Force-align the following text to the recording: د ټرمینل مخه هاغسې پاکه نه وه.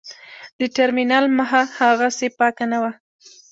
د 0.59 0.61
ټرمینل 0.75 1.25
مخه 1.37 1.61
هاغسې 1.77 2.27
پاکه 2.37 2.65
نه 2.71 2.77
وه. 2.81 2.91